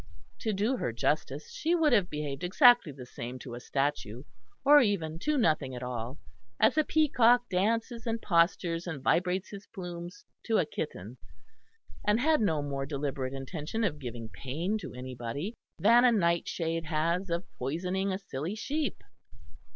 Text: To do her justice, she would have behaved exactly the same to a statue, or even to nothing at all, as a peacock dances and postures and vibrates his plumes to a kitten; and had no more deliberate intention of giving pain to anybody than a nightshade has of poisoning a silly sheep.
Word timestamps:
To 0.39 0.51
do 0.51 0.77
her 0.77 0.91
justice, 0.91 1.51
she 1.51 1.75
would 1.75 1.93
have 1.93 2.09
behaved 2.09 2.43
exactly 2.43 2.91
the 2.91 3.05
same 3.05 3.37
to 3.37 3.53
a 3.53 3.59
statue, 3.59 4.23
or 4.65 4.81
even 4.81 5.19
to 5.19 5.37
nothing 5.37 5.75
at 5.75 5.83
all, 5.83 6.17
as 6.59 6.75
a 6.75 6.83
peacock 6.83 7.47
dances 7.51 8.07
and 8.07 8.19
postures 8.19 8.87
and 8.87 9.03
vibrates 9.03 9.49
his 9.51 9.67
plumes 9.67 10.25
to 10.45 10.57
a 10.57 10.65
kitten; 10.65 11.17
and 12.03 12.19
had 12.19 12.41
no 12.41 12.63
more 12.63 12.87
deliberate 12.87 13.35
intention 13.35 13.83
of 13.83 13.99
giving 13.99 14.27
pain 14.27 14.75
to 14.79 14.91
anybody 14.95 15.53
than 15.77 16.03
a 16.03 16.11
nightshade 16.11 16.85
has 16.85 17.29
of 17.29 17.45
poisoning 17.59 18.11
a 18.11 18.17
silly 18.17 18.55
sheep. 18.55 19.03